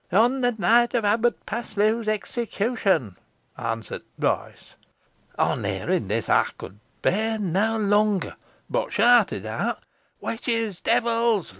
'On 0.11 0.41
the 0.41 0.53
night 0.57 0.95
of 0.95 1.05
Abbot 1.05 1.45
Paslew's 1.45 2.07
execution,' 2.07 3.17
awnsert 3.55 3.99
t' 4.01 4.05
voice. 4.27 4.73
On 5.37 5.63
hearing 5.63 6.07
this, 6.07 6.27
ey 6.27 6.41
could 6.57 6.79
bear 7.03 7.37
nah 7.37 7.75
lunger, 7.75 8.35
boh 8.67 8.89
shouted 8.89 9.45
out, 9.45 9.83
'Witches! 10.19 10.81
devils! 10.83 11.49